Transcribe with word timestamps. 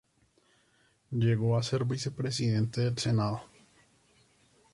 Llegó 1.11 1.55
a 1.55 1.61
ser 1.61 1.85
vicepresidente 1.85 2.81
del 2.81 2.97
senado. 2.97 3.43